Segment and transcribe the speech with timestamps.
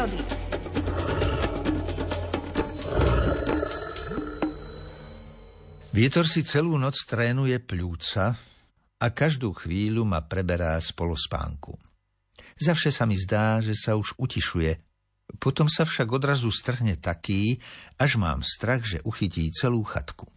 [0.00, 0.20] prírody.
[5.90, 8.38] Vietor si celú noc trénuje pľúca
[9.00, 11.76] a každú chvíľu ma preberá z polospánku.
[12.56, 14.80] Zavše sa mi zdá, že sa už utišuje.
[15.40, 17.58] Potom sa však odrazu strhne taký,
[18.00, 20.28] až mám strach, že uchytí celú chatku.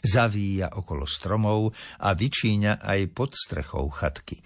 [0.00, 4.40] Zavíja okolo stromov a vyčíňa aj pod strechou chatky.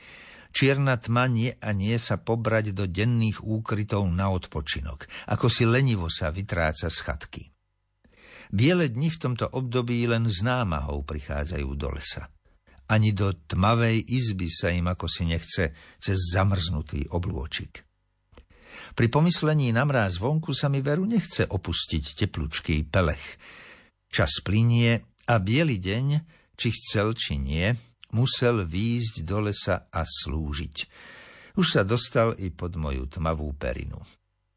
[0.54, 6.06] Čierna tma nie a nie sa pobrať do denných úkrytov na odpočinok, ako si lenivo
[6.06, 7.44] sa vytráca z chatky.
[8.54, 12.30] Biele dni v tomto období len z námahou prichádzajú do lesa.
[12.86, 17.82] Ani do tmavej izby sa im ako si nechce cez zamrznutý oblôčik.
[18.94, 23.42] Pri pomyslení na mráz vonku sa mi veru nechce opustiť teplúčký pelech.
[24.06, 26.06] Čas plinie a biely deň,
[26.54, 27.74] či chcel, či nie,
[28.14, 30.76] musel výjsť do lesa a slúžiť.
[31.58, 33.98] Už sa dostal i pod moju tmavú perinu.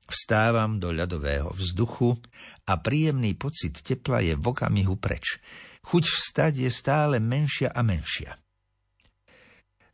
[0.08, 2.16] Vstávam do ľadového vzduchu
[2.63, 5.44] a príjemný pocit tepla je v okamihu preč.
[5.83, 8.39] Chuť vstať je stále menšia a menšia.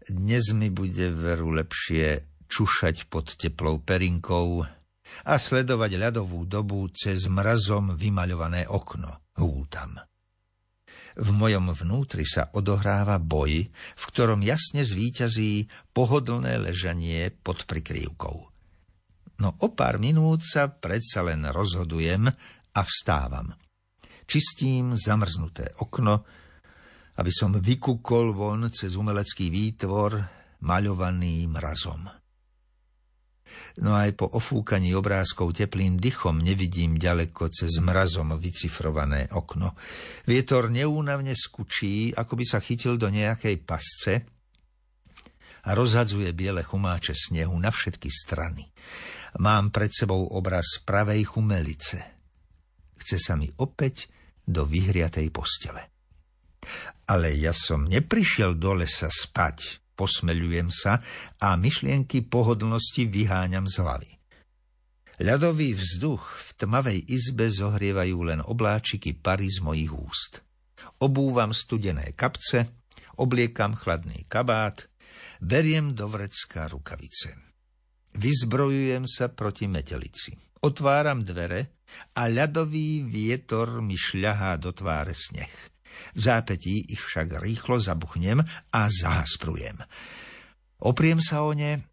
[0.06, 4.62] Dnes mi bude veru lepšie čušať pod teplou perinkou
[5.26, 9.34] a sledovať ľadovú dobu cez mrazom vymaľované okno.
[9.34, 10.13] Hútam.
[11.14, 18.54] V mojom vnútri sa odohráva boj, v ktorom jasne zvíťazí pohodlné ležanie pod prikrývkou
[19.44, 22.32] no o pár minút sa predsa len rozhodujem
[22.74, 23.52] a vstávam.
[24.24, 26.24] Čistím zamrznuté okno,
[27.20, 30.12] aby som vykúkol von cez umelecký výtvor
[30.64, 32.23] maľovaný mrazom.
[33.82, 39.74] No aj po ofúkaní obrázkov teplým dychom nevidím ďaleko cez mrazom vycifrované okno.
[40.30, 44.14] Vietor neúnavne skučí, ako by sa chytil do nejakej pasce
[45.64, 48.68] a rozhadzuje biele chumáče snehu na všetky strany.
[49.42, 51.98] Mám pred sebou obraz pravej chumelice.
[53.00, 54.12] Chce sa mi opäť
[54.46, 55.90] do vyhriatej postele.
[57.10, 61.00] Ale ja som neprišiel do lesa spať, posmeľujem sa
[61.40, 64.12] a myšlienky pohodlnosti vyháňam z hlavy.
[65.24, 70.44] Ľadový vzduch v tmavej izbe zohrievajú len obláčiky pary z mojich úst.
[71.00, 72.84] Obúvam studené kapce,
[73.16, 74.92] obliekam chladný kabát,
[75.40, 77.53] beriem do vrecka rukavice.
[78.14, 80.38] Vyzbrojujem sa proti metelici.
[80.64, 81.84] Otváram dvere
[82.16, 85.52] a ľadový vietor mi šľahá do tváre sneh.
[86.18, 88.42] V zápetí ich však rýchlo zabuchnem
[88.72, 89.78] a zahasprujem.
[90.84, 91.86] Opriem sa o ne,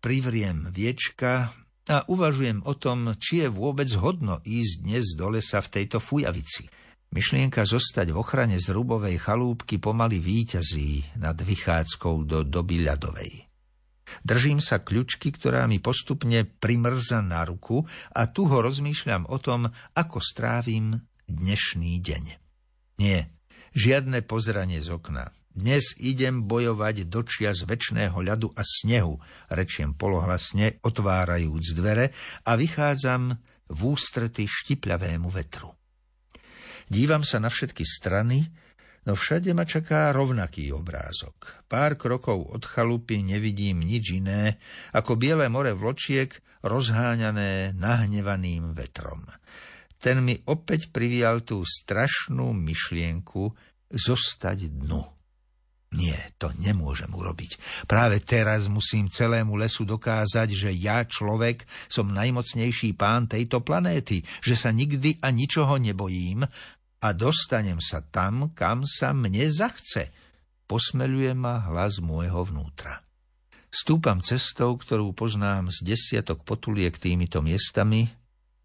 [0.00, 1.52] privriem viečka
[1.90, 6.70] a uvažujem o tom, či je vôbec hodno ísť dnes do lesa v tejto fujavici.
[7.12, 13.51] Myšlienka zostať v ochrane zrubovej chalúbky pomaly výťazí nad vychádzkou do doby ľadovej.
[14.20, 19.72] Držím sa kľučky, ktorá mi postupne primrza na ruku a tu ho rozmýšľam o tom,
[19.96, 22.24] ako strávim dnešný deň.
[23.00, 23.32] Nie,
[23.72, 25.32] žiadne pozranie z okna.
[25.52, 29.20] Dnes idem bojovať do z väčšného ľadu a snehu,
[29.52, 32.08] rečiem polohlasne, otvárajúc dvere
[32.48, 33.36] a vychádzam
[33.68, 35.76] v ústrety štipľavému vetru.
[36.88, 38.48] Dívam sa na všetky strany
[39.06, 41.66] no všade ma čaká rovnaký obrázok.
[41.66, 44.58] Pár krokov od chalupy nevidím nič iné
[44.94, 46.30] ako biele more vločiek
[46.62, 49.26] rozháňané nahnevaným vetrom.
[50.02, 53.54] Ten mi opäť privial tú strašnú myšlienku
[53.90, 55.02] zostať dnu.
[55.92, 57.84] Nie, to nemôžem urobiť.
[57.84, 64.56] Práve teraz musím celému lesu dokázať, že ja, človek, som najmocnejší pán tejto planéty, že
[64.56, 66.48] sa nikdy a ničoho nebojím
[67.02, 70.14] a dostanem sa tam, kam sa mne zachce.
[70.70, 73.02] Posmeluje ma hlas môjho vnútra.
[73.72, 78.06] Stúpam cestou, ktorú poznám z desiatok potuliek týmito miestami,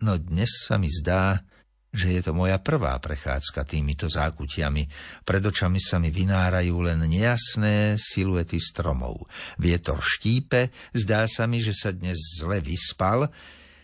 [0.03, 1.41] no dnes sa mi zdá,
[1.89, 4.83] že je to moja prvá prechádzka týmito zákutiami.
[5.23, 9.25] Pred očami sa mi vynárajú len nejasné siluety stromov.
[9.57, 13.25] Vietor štípe, zdá sa mi, že sa dnes zle vyspal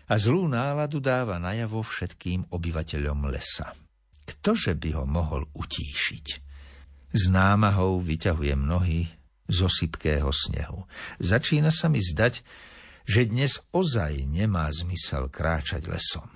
[0.06, 3.83] a zlú náladu dáva najavo všetkým obyvateľom lesa.
[4.24, 6.28] Ktože by ho mohol utíšiť?
[7.14, 9.06] S námahou vyťahujem nohy
[9.46, 10.88] zo sypkého snehu.
[11.22, 12.42] Začína sa mi zdať,
[13.04, 16.32] že dnes ozaj nemá zmysel kráčať lesom.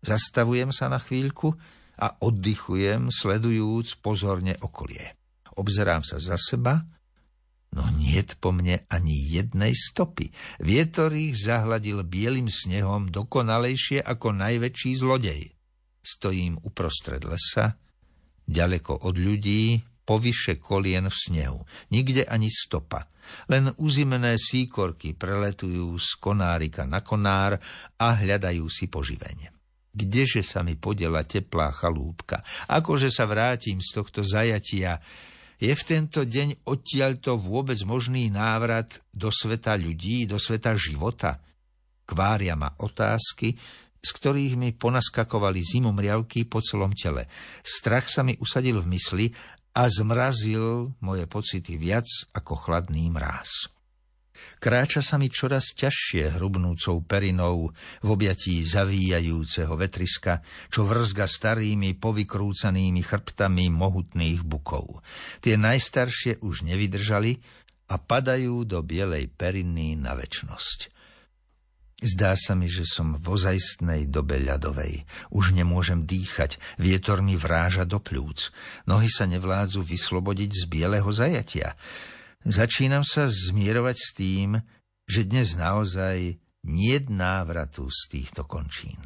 [0.00, 1.52] Zastavujem sa na chvíľku
[2.00, 5.12] a oddychujem, sledujúc pozorne okolie.
[5.60, 6.80] Obzerám sa za seba,
[7.76, 10.32] no niet po mne ani jednej stopy.
[10.62, 15.52] Vietor ich zahladil bielým snehom dokonalejšie ako najväčší zlodej.
[16.00, 17.76] Stojím uprostred lesa,
[18.48, 19.78] ďaleko od ľudí,
[20.10, 21.60] povyše kolien v snehu.
[21.94, 23.06] Nikde ani stopa.
[23.46, 27.54] Len uzimené síkorky preletujú z konárika na konár
[27.94, 29.54] a hľadajú si poživenie.
[29.90, 32.42] Kdeže sa mi podela teplá chalúbka?
[32.70, 34.98] Akože sa vrátim z tohto zajatia?
[35.60, 41.42] Je v tento deň odtiaľto vôbec možný návrat do sveta ľudí, do sveta života?
[42.06, 43.54] Kvária ma otázky,
[44.00, 47.28] z ktorých mi ponaskakovali zimomriavky po celom tele.
[47.60, 49.26] Strach sa mi usadil v mysli
[49.76, 53.70] a zmrazil moje pocity viac ako chladný mráz.
[54.60, 60.40] Kráča sa mi čoraz ťažšie hrubnúcou perinou v objatí zavíjajúceho vetriska,
[60.72, 65.04] čo vrzga starými povykrúcanými chrbtami mohutných bukov.
[65.44, 67.40] Tie najstaršie už nevydržali
[67.92, 70.99] a padajú do bielej periny na väčnosť.
[72.00, 75.04] Zdá sa mi, že som v ozajstnej dobe ľadovej.
[75.28, 78.48] Už nemôžem dýchať, vietor mi vráža do pľúc.
[78.88, 81.76] Nohy sa nevládzu vyslobodiť z bieleho zajatia.
[82.40, 84.56] Začínam sa zmierovať s tým,
[85.04, 88.96] že dnes naozaj nie návratu z týchto končín.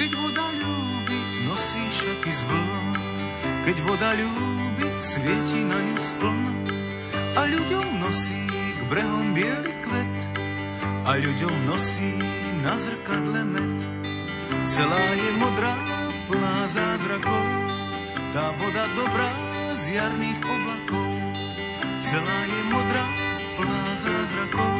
[0.00, 2.95] Keď voda ľúbi, nosí šaty z vln,
[3.64, 6.40] keď voda ľúbi, svieti na ňu spln
[7.36, 10.16] a ľuďom nosí k brehom biely kvet
[11.06, 12.16] a ľuďom nosí
[12.64, 13.76] na zrkadle med.
[14.66, 15.74] Celá je modrá,
[16.26, 17.46] plná zázrakov,
[18.34, 19.30] tá voda dobrá
[19.78, 21.10] z jarných oblakov.
[22.02, 23.04] Celá je modrá,
[23.56, 24.72] plná zázrakov,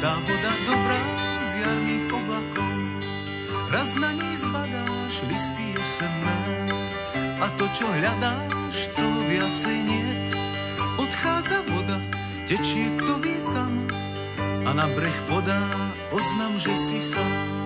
[0.00, 1.00] tá voda dobrá
[1.44, 2.72] z jarných oblakov.
[3.74, 6.36] Raz na ní zbadáš listy jesenné,
[7.44, 10.32] a to, čo hľadáš, to viacej niet.
[10.96, 12.00] Odchádza voda,
[12.48, 13.84] tečie kto vie kam
[14.64, 15.60] a na breh podá
[16.08, 17.63] oznam, že si sám.